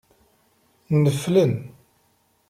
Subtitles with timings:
[1.03, 1.53] Neflen.